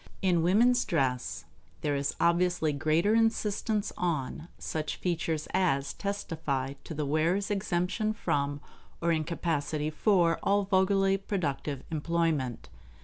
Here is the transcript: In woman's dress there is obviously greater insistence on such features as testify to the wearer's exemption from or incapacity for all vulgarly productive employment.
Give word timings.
In 0.23 0.41
woman's 0.41 0.83
dress 0.83 1.45
there 1.81 1.95
is 1.95 2.15
obviously 2.19 2.73
greater 2.73 3.13
insistence 3.13 3.93
on 3.97 4.47
such 4.57 4.95
features 4.95 5.47
as 5.53 5.93
testify 5.93 6.73
to 6.85 6.95
the 6.95 7.05
wearer's 7.05 7.51
exemption 7.51 8.11
from 8.11 8.61
or 8.99 9.11
incapacity 9.11 9.91
for 9.91 10.39
all 10.41 10.63
vulgarly 10.63 11.17
productive 11.19 11.83
employment. 11.91 12.67